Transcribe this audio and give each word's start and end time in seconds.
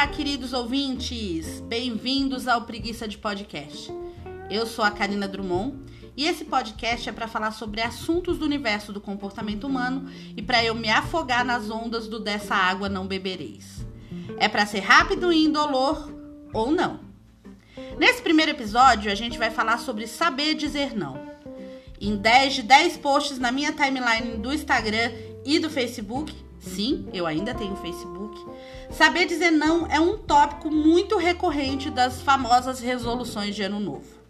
Olá, 0.00 0.08
queridos 0.08 0.54
ouvintes! 0.54 1.60
Bem-vindos 1.60 2.48
ao 2.48 2.62
Preguiça 2.62 3.06
de 3.06 3.18
Podcast. 3.18 3.92
Eu 4.50 4.64
sou 4.64 4.82
a 4.82 4.90
Karina 4.90 5.28
Drummond 5.28 5.76
e 6.16 6.24
esse 6.24 6.42
podcast 6.42 7.06
é 7.06 7.12
para 7.12 7.28
falar 7.28 7.50
sobre 7.50 7.82
assuntos 7.82 8.38
do 8.38 8.46
universo 8.46 8.94
do 8.94 9.00
comportamento 9.00 9.66
humano 9.66 10.10
e 10.34 10.40
para 10.40 10.64
eu 10.64 10.74
me 10.74 10.88
afogar 10.88 11.44
nas 11.44 11.68
ondas 11.68 12.08
do 12.08 12.18
Dessa 12.18 12.54
Água 12.54 12.88
Não 12.88 13.06
Bebereis. 13.06 13.84
É 14.38 14.48
para 14.48 14.64
ser 14.64 14.80
rápido 14.80 15.30
e 15.30 15.44
indolor 15.44 16.10
ou 16.54 16.70
não. 16.70 17.00
Nesse 17.98 18.22
primeiro 18.22 18.52
episódio, 18.52 19.12
a 19.12 19.14
gente 19.14 19.36
vai 19.36 19.50
falar 19.50 19.76
sobre 19.76 20.06
saber 20.06 20.54
dizer 20.54 20.96
não. 20.96 21.20
Em 22.00 22.16
10 22.16 22.54
de 22.54 22.62
10 22.62 22.96
posts 22.96 23.38
na 23.38 23.52
minha 23.52 23.72
timeline 23.72 24.38
do 24.38 24.50
Instagram 24.50 25.12
e 25.44 25.58
do 25.58 25.68
Facebook, 25.68 26.34
sim, 26.60 27.08
eu 27.12 27.26
ainda 27.26 27.54
tenho 27.54 27.74
Facebook, 27.76 28.38
saber 28.90 29.26
dizer 29.26 29.50
não 29.50 29.86
é 29.86 29.98
um 29.98 30.18
tópico 30.18 30.70
muito 30.70 31.16
recorrente 31.16 31.90
das 31.90 32.20
famosas 32.20 32.78
resoluções 32.78 33.56
de 33.56 33.62
ano 33.62 33.80
novo. 33.80 34.20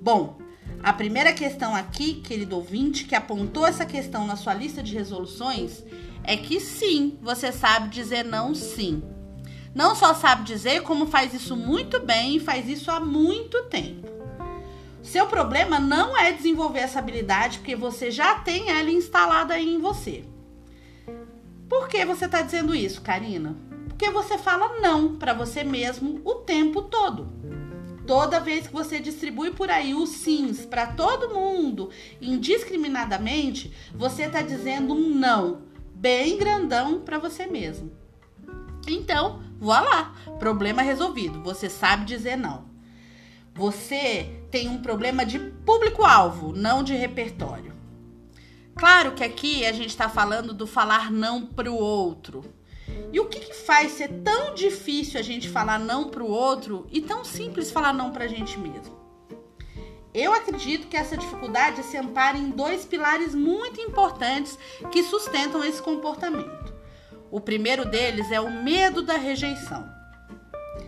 Bom, 0.00 0.38
a 0.82 0.94
primeira 0.94 1.34
questão 1.34 1.74
aqui, 1.74 2.14
querido 2.14 2.56
ouvinte, 2.56 3.04
que 3.04 3.14
apontou 3.14 3.66
essa 3.66 3.84
questão 3.84 4.26
na 4.26 4.36
sua 4.36 4.54
lista 4.54 4.82
de 4.82 4.94
resoluções, 4.94 5.84
é 6.24 6.36
que 6.36 6.58
sim, 6.58 7.18
você 7.20 7.52
sabe 7.52 7.88
dizer 7.88 8.24
não 8.24 8.54
sim. 8.54 9.02
Não 9.74 9.94
só 9.94 10.14
sabe 10.14 10.44
dizer, 10.44 10.82
como 10.82 11.06
faz 11.06 11.34
isso 11.34 11.56
muito 11.56 12.00
bem 12.00 12.36
e 12.36 12.40
faz 12.40 12.68
isso 12.68 12.90
há 12.90 12.98
muito 12.98 13.64
tempo. 13.64 14.08
Seu 15.02 15.26
problema 15.26 15.78
não 15.78 16.16
é 16.16 16.32
desenvolver 16.32 16.80
essa 16.80 16.98
habilidade, 16.98 17.58
porque 17.58 17.76
você 17.76 18.10
já 18.10 18.36
tem 18.36 18.70
ela 18.70 18.90
instalada 18.90 19.58
em 19.58 19.78
você. 19.78 20.24
Por 21.70 21.86
que 21.86 22.04
você 22.04 22.24
está 22.24 22.42
dizendo 22.42 22.74
isso, 22.74 23.00
Karina? 23.00 23.56
Porque 23.86 24.10
você 24.10 24.36
fala 24.36 24.80
não 24.80 25.14
para 25.14 25.32
você 25.32 25.62
mesmo 25.62 26.20
o 26.24 26.34
tempo 26.34 26.82
todo. 26.82 27.28
Toda 28.04 28.40
vez 28.40 28.66
que 28.66 28.72
você 28.72 28.98
distribui 28.98 29.52
por 29.52 29.70
aí 29.70 29.94
os 29.94 30.08
sims 30.08 30.66
para 30.66 30.88
todo 30.88 31.32
mundo, 31.32 31.90
indiscriminadamente, 32.20 33.72
você 33.94 34.24
está 34.24 34.42
dizendo 34.42 34.92
um 34.92 35.14
não 35.14 35.62
bem 35.94 36.36
grandão 36.36 37.02
para 37.02 37.20
você 37.20 37.46
mesmo. 37.46 37.92
Então, 38.88 39.40
voilá, 39.60 40.12
problema 40.40 40.82
resolvido. 40.82 41.40
Você 41.44 41.70
sabe 41.70 42.04
dizer 42.04 42.34
não. 42.34 42.64
Você 43.54 44.42
tem 44.50 44.68
um 44.68 44.82
problema 44.82 45.24
de 45.24 45.38
público-alvo, 45.38 46.52
não 46.52 46.82
de 46.82 46.94
repertório. 46.94 47.79
Claro 48.76 49.12
que 49.12 49.24
aqui 49.24 49.66
a 49.66 49.72
gente 49.72 49.90
está 49.90 50.08
falando 50.08 50.54
do 50.54 50.66
falar 50.66 51.10
não 51.10 51.44
para 51.44 51.70
o 51.70 51.76
outro. 51.76 52.44
E 53.12 53.20
o 53.20 53.26
que, 53.26 53.40
que, 53.40 53.54
faz 53.54 53.92
ser 53.92 54.08
tão 54.22 54.54
difícil 54.54 55.18
a 55.18 55.22
gente 55.22 55.48
falar 55.48 55.78
não 55.78 56.08
para 56.08 56.22
o 56.22 56.30
outro 56.30 56.86
e 56.90 57.00
tão 57.00 57.24
simples 57.24 57.70
falar 57.70 57.92
não 57.92 58.12
para 58.12 58.24
a 58.24 58.28
gente 58.28 58.58
mesmo? 58.58 58.98
Eu 60.12 60.32
acredito 60.32 60.88
que 60.88 60.96
essa 60.96 61.16
dificuldade 61.16 61.84
se 61.84 61.96
ampara 61.96 62.36
em 62.36 62.50
dois 62.50 62.84
pilares 62.84 63.34
muito 63.34 63.80
importantes 63.80 64.58
que 64.90 65.04
sustentam 65.04 65.62
esse 65.64 65.80
comportamento. 65.80 66.74
O 67.30 67.40
primeiro 67.40 67.84
deles 67.84 68.30
é 68.32 68.40
o 68.40 68.50
medo 68.50 69.02
da 69.02 69.16
rejeição. 69.16 69.88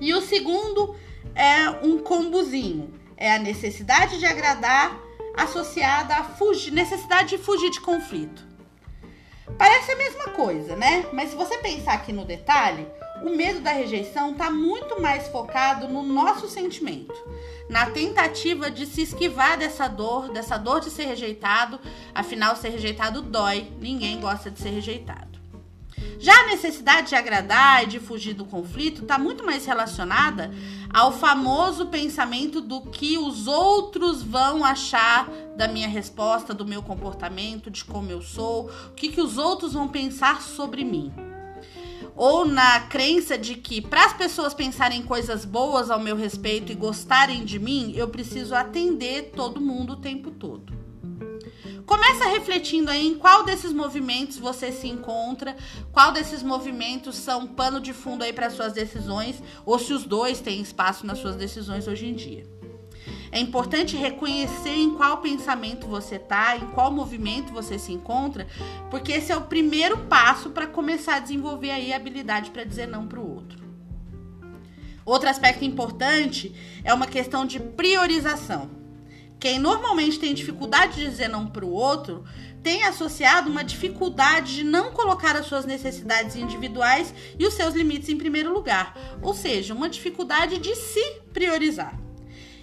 E 0.00 0.12
o 0.12 0.20
segundo 0.20 0.96
é 1.34 1.70
um 1.86 1.98
combozinho, 1.98 2.92
é 3.16 3.32
a 3.34 3.38
necessidade 3.38 4.18
de 4.18 4.26
agradar 4.26 5.00
associada 5.36 6.16
à 6.16 6.24
fugir, 6.24 6.72
necessidade 6.72 7.36
de 7.36 7.38
fugir 7.38 7.70
de 7.70 7.80
conflito. 7.80 8.42
Parece 9.58 9.92
a 9.92 9.96
mesma 9.96 10.28
coisa, 10.30 10.76
né? 10.76 11.06
Mas 11.12 11.30
se 11.30 11.36
você 11.36 11.58
pensar 11.58 11.94
aqui 11.94 12.12
no 12.12 12.24
detalhe, 12.24 12.86
o 13.22 13.30
medo 13.36 13.60
da 13.60 13.70
rejeição 13.70 14.32
está 14.32 14.50
muito 14.50 15.00
mais 15.00 15.28
focado 15.28 15.88
no 15.88 16.02
nosso 16.02 16.48
sentimento, 16.48 17.14
na 17.68 17.86
tentativa 17.90 18.70
de 18.70 18.86
se 18.86 19.02
esquivar 19.02 19.56
dessa 19.56 19.88
dor, 19.88 20.30
dessa 20.32 20.56
dor 20.56 20.80
de 20.80 20.90
ser 20.90 21.04
rejeitado. 21.04 21.78
Afinal, 22.14 22.56
ser 22.56 22.70
rejeitado 22.70 23.22
dói, 23.22 23.70
ninguém 23.78 24.20
gosta 24.20 24.50
de 24.50 24.60
ser 24.60 24.70
rejeitado. 24.70 25.41
Já 26.18 26.32
a 26.32 26.46
necessidade 26.46 27.08
de 27.08 27.14
agradar 27.14 27.82
e 27.82 27.86
de 27.86 27.98
fugir 27.98 28.34
do 28.34 28.44
conflito 28.44 29.02
está 29.02 29.18
muito 29.18 29.44
mais 29.44 29.66
relacionada 29.66 30.52
ao 30.92 31.12
famoso 31.12 31.86
pensamento 31.86 32.60
do 32.60 32.82
que 32.82 33.18
os 33.18 33.46
outros 33.46 34.22
vão 34.22 34.64
achar 34.64 35.28
da 35.56 35.66
minha 35.66 35.88
resposta, 35.88 36.54
do 36.54 36.64
meu 36.64 36.82
comportamento, 36.82 37.70
de 37.70 37.84
como 37.84 38.10
eu 38.10 38.22
sou, 38.22 38.70
o 38.88 38.94
que, 38.94 39.08
que 39.08 39.20
os 39.20 39.36
outros 39.36 39.72
vão 39.72 39.88
pensar 39.88 40.42
sobre 40.42 40.84
mim. 40.84 41.12
Ou 42.14 42.44
na 42.44 42.80
crença 42.80 43.38
de 43.38 43.54
que 43.54 43.80
para 43.80 44.04
as 44.04 44.12
pessoas 44.12 44.52
pensarem 44.52 45.02
coisas 45.02 45.44
boas 45.44 45.90
ao 45.90 45.98
meu 45.98 46.14
respeito 46.14 46.70
e 46.70 46.74
gostarem 46.74 47.44
de 47.44 47.58
mim, 47.58 47.92
eu 47.96 48.08
preciso 48.08 48.54
atender 48.54 49.32
todo 49.34 49.60
mundo 49.60 49.94
o 49.94 49.96
tempo 49.96 50.30
todo. 50.30 50.91
Começa 51.86 52.26
refletindo 52.26 52.90
aí 52.90 53.06
em 53.06 53.14
qual 53.14 53.44
desses 53.44 53.72
movimentos 53.72 54.38
você 54.38 54.70
se 54.70 54.86
encontra, 54.88 55.56
qual 55.90 56.12
desses 56.12 56.42
movimentos 56.42 57.16
são 57.16 57.46
pano 57.46 57.80
de 57.80 57.92
fundo 57.92 58.22
aí 58.22 58.32
para 58.32 58.50
suas 58.50 58.72
decisões, 58.72 59.42
ou 59.64 59.78
se 59.78 59.92
os 59.92 60.04
dois 60.04 60.40
têm 60.40 60.60
espaço 60.60 61.06
nas 61.06 61.18
suas 61.18 61.36
decisões 61.36 61.86
hoje 61.88 62.06
em 62.06 62.14
dia. 62.14 62.46
É 63.32 63.40
importante 63.40 63.96
reconhecer 63.96 64.74
em 64.76 64.94
qual 64.94 65.18
pensamento 65.18 65.86
você 65.86 66.16
está, 66.16 66.56
em 66.56 66.66
qual 66.68 66.92
movimento 66.92 67.52
você 67.52 67.78
se 67.78 67.90
encontra, 67.90 68.46
porque 68.90 69.12
esse 69.12 69.32
é 69.32 69.36
o 69.36 69.42
primeiro 69.42 69.96
passo 70.04 70.50
para 70.50 70.66
começar 70.66 71.16
a 71.16 71.20
desenvolver 71.20 71.70
aí 71.70 71.92
a 71.92 71.96
habilidade 71.96 72.50
para 72.50 72.64
dizer 72.64 72.86
não 72.86 73.06
para 73.06 73.18
o 73.18 73.34
outro. 73.34 73.62
Outro 75.04 75.28
aspecto 75.28 75.64
importante 75.64 76.54
é 76.84 76.92
uma 76.92 77.06
questão 77.06 77.44
de 77.44 77.58
priorização. 77.58 78.81
Quem 79.42 79.58
normalmente 79.58 80.20
tem 80.20 80.32
dificuldade 80.32 81.00
de 81.00 81.10
dizer 81.10 81.26
não 81.26 81.48
para 81.48 81.64
o 81.64 81.72
outro 81.72 82.24
tem 82.62 82.84
associado 82.84 83.50
uma 83.50 83.64
dificuldade 83.64 84.54
de 84.54 84.62
não 84.62 84.92
colocar 84.92 85.34
as 85.34 85.46
suas 85.46 85.64
necessidades 85.64 86.36
individuais 86.36 87.12
e 87.36 87.44
os 87.44 87.54
seus 87.54 87.74
limites 87.74 88.08
em 88.08 88.16
primeiro 88.16 88.54
lugar, 88.54 88.96
ou 89.20 89.34
seja, 89.34 89.74
uma 89.74 89.88
dificuldade 89.88 90.58
de 90.58 90.76
se 90.76 91.02
priorizar. 91.32 91.98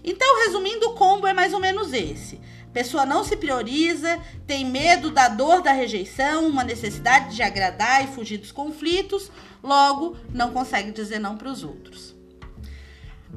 Então, 0.01 0.45
resumindo, 0.45 0.87
o 0.87 0.93
combo 0.93 1.27
é 1.27 1.33
mais 1.33 1.53
ou 1.53 1.59
menos 1.59 1.91
esse. 1.91 2.39
A 2.69 2.71
pessoa 2.71 3.05
não 3.05 3.25
se 3.25 3.35
prioriza, 3.35 4.17
tem 4.47 4.63
medo 4.63 5.11
da 5.11 5.27
dor 5.27 5.61
da 5.61 5.73
rejeição, 5.73 6.47
uma 6.47 6.63
necessidade 6.63 7.35
de 7.35 7.43
agradar 7.43 8.05
e 8.05 8.15
fugir 8.15 8.37
dos 8.37 8.53
conflitos, 8.53 9.29
logo 9.61 10.15
não 10.33 10.53
consegue 10.53 10.91
dizer 10.91 11.19
não 11.19 11.35
para 11.35 11.51
os 11.51 11.61
outros. 11.61 12.18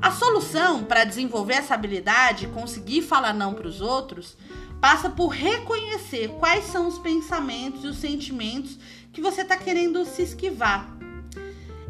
A 0.01 0.11
solução 0.11 0.85
para 0.85 1.05
desenvolver 1.05 1.55
essa 1.55 1.75
habilidade, 1.75 2.49
conseguir 2.49 3.03
falar 3.03 3.33
não 3.33 3.55
para 3.55 3.69
os 3.69 3.81
outros, 3.81 4.37
passa 4.81 5.09
por 5.09 5.29
reconhecer 5.29 6.29
quais 6.41 6.65
são 6.65 6.89
os 6.89 6.99
pensamentos 6.99 7.85
e 7.85 7.87
os 7.87 7.99
sentimentos 7.99 8.79
que 9.13 9.21
você 9.21 9.43
está 9.43 9.57
querendo 9.57 10.05
se 10.05 10.23
esquivar. 10.23 10.89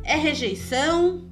É 0.05 0.17
rejeição? 0.17 1.32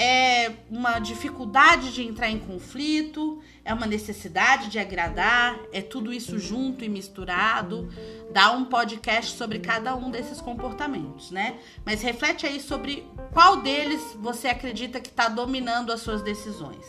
É 0.00 0.52
uma 0.70 1.00
dificuldade 1.00 1.92
de 1.92 2.04
entrar 2.04 2.30
em 2.30 2.38
conflito? 2.38 3.42
É 3.64 3.74
uma 3.74 3.84
necessidade 3.84 4.70
de 4.70 4.78
agradar? 4.78 5.58
É 5.72 5.82
tudo 5.82 6.12
isso 6.12 6.38
junto 6.38 6.84
e 6.84 6.88
misturado? 6.88 7.88
Dá 8.32 8.52
um 8.52 8.64
podcast 8.64 9.36
sobre 9.36 9.58
cada 9.58 9.96
um 9.96 10.08
desses 10.08 10.40
comportamentos, 10.40 11.32
né? 11.32 11.58
Mas 11.84 12.00
reflete 12.00 12.46
aí 12.46 12.60
sobre 12.60 13.04
qual 13.32 13.56
deles 13.56 14.00
você 14.20 14.46
acredita 14.46 15.00
que 15.00 15.08
está 15.08 15.28
dominando 15.28 15.92
as 15.92 16.00
suas 16.00 16.22
decisões. 16.22 16.86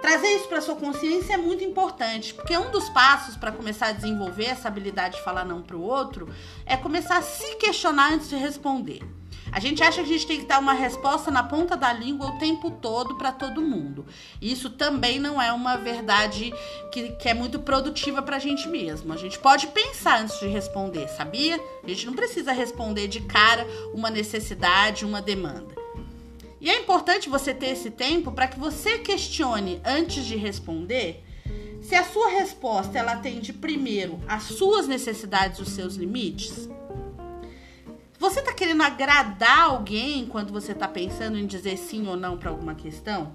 Trazer 0.00 0.28
isso 0.28 0.48
para 0.48 0.62
sua 0.62 0.76
consciência 0.76 1.34
é 1.34 1.36
muito 1.36 1.62
importante, 1.62 2.32
porque 2.32 2.56
um 2.56 2.70
dos 2.70 2.88
passos 2.88 3.36
para 3.36 3.52
começar 3.52 3.88
a 3.88 3.92
desenvolver 3.92 4.46
essa 4.46 4.66
habilidade 4.66 5.18
de 5.18 5.24
falar 5.24 5.44
não 5.44 5.60
para 5.60 5.76
o 5.76 5.82
outro 5.82 6.26
é 6.64 6.74
começar 6.74 7.18
a 7.18 7.22
se 7.22 7.56
questionar 7.56 8.14
antes 8.14 8.30
de 8.30 8.36
responder. 8.36 9.19
A 9.52 9.58
gente 9.58 9.82
acha 9.82 10.02
que 10.02 10.08
a 10.08 10.12
gente 10.12 10.26
tem 10.26 10.40
que 10.40 10.46
dar 10.46 10.60
uma 10.60 10.72
resposta 10.72 11.30
na 11.30 11.42
ponta 11.42 11.76
da 11.76 11.92
língua 11.92 12.28
o 12.28 12.38
tempo 12.38 12.70
todo 12.70 13.16
para 13.16 13.32
todo 13.32 13.60
mundo. 13.60 14.06
Isso 14.40 14.70
também 14.70 15.18
não 15.18 15.40
é 15.40 15.52
uma 15.52 15.76
verdade 15.76 16.52
que, 16.92 17.10
que 17.12 17.28
é 17.28 17.34
muito 17.34 17.58
produtiva 17.58 18.22
para 18.22 18.36
a 18.36 18.40
gente 18.40 18.68
mesmo. 18.68 19.12
A 19.12 19.16
gente 19.16 19.38
pode 19.38 19.66
pensar 19.68 20.20
antes 20.20 20.38
de 20.38 20.46
responder, 20.46 21.08
sabia? 21.08 21.60
A 21.82 21.88
gente 21.88 22.06
não 22.06 22.14
precisa 22.14 22.52
responder 22.52 23.08
de 23.08 23.20
cara 23.20 23.66
uma 23.92 24.10
necessidade, 24.10 25.04
uma 25.04 25.20
demanda. 25.20 25.74
E 26.60 26.68
é 26.68 26.78
importante 26.78 27.28
você 27.28 27.54
ter 27.54 27.70
esse 27.70 27.90
tempo 27.90 28.30
para 28.30 28.46
que 28.46 28.58
você 28.58 28.98
questione 28.98 29.80
antes 29.84 30.24
de 30.26 30.36
responder 30.36 31.24
se 31.80 31.94
a 31.94 32.04
sua 32.04 32.28
resposta 32.28 32.98
ela 32.98 33.12
atende 33.12 33.52
primeiro 33.52 34.20
às 34.28 34.44
suas 34.44 34.86
necessidades, 34.86 35.58
os 35.58 35.70
seus 35.70 35.96
limites. 35.96 36.68
Você 38.20 38.40
está 38.40 38.52
querendo 38.52 38.82
agradar 38.82 39.60
alguém 39.60 40.26
quando 40.26 40.52
você 40.52 40.72
está 40.72 40.86
pensando 40.86 41.38
em 41.38 41.46
dizer 41.46 41.78
sim 41.78 42.06
ou 42.06 42.16
não 42.18 42.36
para 42.36 42.50
alguma 42.50 42.74
questão? 42.74 43.32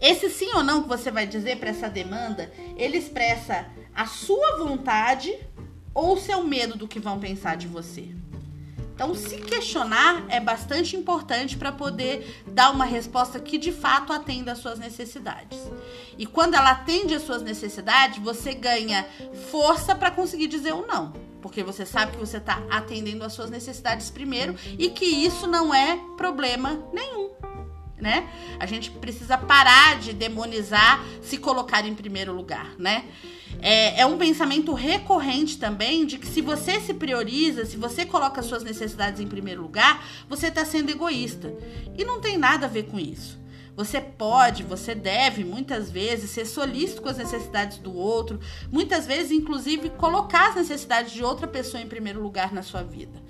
Esse 0.00 0.28
sim 0.28 0.52
ou 0.54 0.64
não 0.64 0.82
que 0.82 0.88
você 0.88 1.08
vai 1.08 1.24
dizer 1.24 1.58
para 1.58 1.70
essa 1.70 1.88
demanda, 1.88 2.52
ele 2.76 2.98
expressa 2.98 3.64
a 3.94 4.06
sua 4.06 4.58
vontade 4.58 5.32
ou 5.94 6.14
o 6.14 6.20
seu 6.20 6.42
medo 6.42 6.76
do 6.76 6.88
que 6.88 6.98
vão 6.98 7.20
pensar 7.20 7.56
de 7.56 7.68
você. 7.68 8.08
Então, 8.92 9.14
se 9.14 9.36
questionar 9.36 10.24
é 10.28 10.40
bastante 10.40 10.96
importante 10.96 11.56
para 11.56 11.70
poder 11.70 12.42
dar 12.48 12.72
uma 12.72 12.84
resposta 12.84 13.38
que 13.38 13.56
de 13.56 13.70
fato 13.70 14.12
atenda 14.12 14.50
às 14.50 14.58
suas 14.58 14.80
necessidades. 14.80 15.60
E 16.18 16.26
quando 16.26 16.54
ela 16.54 16.72
atende 16.72 17.14
às 17.14 17.22
suas 17.22 17.40
necessidades, 17.40 18.18
você 18.18 18.52
ganha 18.52 19.06
força 19.52 19.94
para 19.94 20.10
conseguir 20.10 20.48
dizer 20.48 20.72
o 20.72 20.82
um 20.82 20.86
não. 20.88 21.23
Porque 21.44 21.62
você 21.62 21.84
sabe 21.84 22.12
que 22.12 22.18
você 22.18 22.38
está 22.38 22.62
atendendo 22.70 23.22
às 23.22 23.34
suas 23.34 23.50
necessidades 23.50 24.08
primeiro 24.08 24.54
e 24.78 24.88
que 24.88 25.04
isso 25.04 25.46
não 25.46 25.74
é 25.74 26.00
problema 26.16 26.82
nenhum. 26.90 27.32
Né? 28.00 28.26
A 28.58 28.64
gente 28.64 28.90
precisa 28.90 29.36
parar 29.36 29.98
de 29.98 30.14
demonizar 30.14 31.04
se 31.20 31.36
colocar 31.36 31.86
em 31.86 31.94
primeiro 31.94 32.32
lugar, 32.32 32.74
né? 32.78 33.04
É, 33.60 34.00
é, 34.00 34.06
um 34.06 34.16
pensamento 34.16 34.72
recorrente 34.72 35.58
também 35.58 36.06
de 36.06 36.16
que 36.16 36.26
se 36.26 36.40
você 36.40 36.80
se 36.80 36.94
prioriza, 36.94 37.66
se 37.66 37.76
você 37.76 38.06
coloca 38.06 38.42
suas 38.42 38.64
necessidades 38.64 39.20
em 39.20 39.28
primeiro 39.28 39.60
lugar, 39.60 40.02
você 40.26 40.48
está 40.48 40.64
sendo 40.64 40.90
egoísta. 40.90 41.54
E 41.96 42.06
não 42.06 42.22
tem 42.22 42.38
nada 42.38 42.64
a 42.64 42.70
ver 42.70 42.84
com 42.84 42.98
isso. 42.98 43.38
Você 43.76 44.00
pode, 44.00 44.62
você 44.62 44.94
deve, 44.94 45.42
muitas 45.42 45.90
vezes, 45.90 46.30
ser 46.30 46.46
solícito 46.46 47.02
com 47.02 47.08
as 47.08 47.18
necessidades 47.18 47.78
do 47.78 47.92
outro, 47.92 48.38
muitas 48.70 49.06
vezes, 49.06 49.32
inclusive, 49.32 49.90
colocar 49.90 50.50
as 50.50 50.56
necessidades 50.56 51.12
de 51.12 51.24
outra 51.24 51.48
pessoa 51.48 51.82
em 51.82 51.88
primeiro 51.88 52.22
lugar 52.22 52.52
na 52.52 52.62
sua 52.62 52.82
vida. 52.82 53.20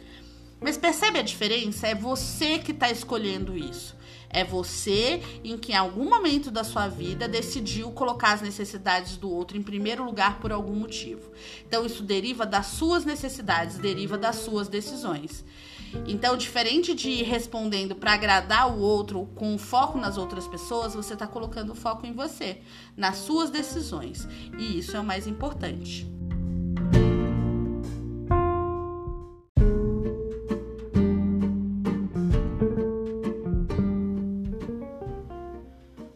Mas 0.61 0.77
percebe 0.77 1.19
a 1.19 1.23
diferença? 1.23 1.87
É 1.87 1.95
você 1.95 2.59
que 2.59 2.73
está 2.73 2.91
escolhendo 2.91 3.57
isso. 3.57 3.97
É 4.31 4.43
você 4.43 5.23
em 5.45 5.57
que 5.57 5.73
em 5.73 5.77
algum 5.77 6.09
momento 6.09 6.51
da 6.51 6.65
sua 6.65 6.89
vida 6.89 7.29
decidiu 7.29 7.93
colocar 7.93 8.33
as 8.33 8.43
necessidades 8.43 9.17
do 9.17 9.31
outro 9.31 9.57
em 9.57 9.63
primeiro 9.63 10.05
lugar 10.05 10.41
por 10.41 10.51
algum 10.51 10.75
motivo. 10.75 11.31
Então 11.67 11.87
isso 11.87 12.03
deriva 12.03 12.45
das 12.45 12.67
suas 12.67 13.05
necessidades, 13.05 13.79
deriva 13.79 14.19
das 14.19 14.37
suas 14.37 14.67
decisões. 14.67 15.45
Então, 16.07 16.37
diferente 16.37 16.95
de 16.95 17.11
ir 17.11 17.23
respondendo 17.23 17.95
para 17.95 18.13
agradar 18.13 18.71
o 18.71 18.81
outro 18.81 19.29
com 19.35 19.57
foco 19.59 19.99
nas 19.99 20.19
outras 20.19 20.47
pessoas, 20.47 20.95
você 20.95 21.15
está 21.15 21.27
colocando 21.27 21.73
o 21.73 21.75
foco 21.75 22.07
em 22.07 22.13
você, 22.13 22.59
nas 22.97 23.17
suas 23.17 23.51
decisões. 23.51 24.27
E 24.59 24.79
isso 24.79 24.97
é 24.97 25.01
o 25.01 25.05
mais 25.05 25.27
importante. 25.27 26.07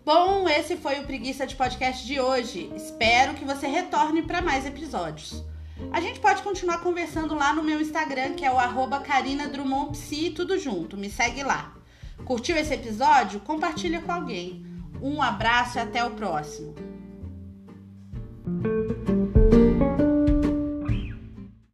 Bom, 0.05 0.49
esse 0.49 0.75
foi 0.77 1.01
o 1.01 1.05
Preguiça 1.05 1.47
de 1.47 1.55
Podcast 1.55 2.07
de 2.07 2.19
hoje. 2.19 2.73
Espero 2.75 3.35
que 3.35 3.45
você 3.45 3.67
retorne 3.67 4.23
para 4.23 4.41
mais 4.41 4.65
episódios. 4.65 5.45
A 5.91 6.01
gente 6.01 6.21
pode 6.21 6.43
continuar 6.43 6.83
conversando 6.83 7.35
lá 7.35 7.53
no 7.53 7.63
meu 7.63 7.81
Instagram, 7.81 8.35
que 8.35 8.45
é 8.45 8.51
o 8.51 8.59
arroba 8.59 9.01
Carina 9.01 9.49
Drummond 9.49 9.93
Psi, 9.93 10.31
tudo 10.31 10.59
junto. 10.59 10.97
Me 10.97 11.11
segue 11.11 11.43
lá. 11.43 11.75
Curtiu 12.25 12.57
esse 12.57 12.75
episódio? 12.75 13.41
Compartilha 13.41 14.01
com 14.03 14.13
alguém. 14.13 14.67
Um 15.01 15.23
abraço 15.23 15.79
e 15.79 15.81
até 15.81 16.05
o 16.05 16.11
próximo. 16.11 16.75